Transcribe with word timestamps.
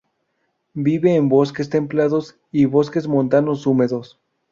Vive 0.73 1.13
en 1.15 1.29
bosques 1.29 1.69
templados 1.69 2.35
y 2.51 2.65
bosques 2.65 3.07
montanos 3.07 3.67
húmedos. 3.67 4.19